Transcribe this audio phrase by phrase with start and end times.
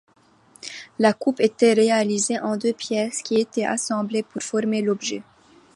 [0.97, 5.21] La coupe était réalisée en deux pièces, qui était assemblées pour former l’objet.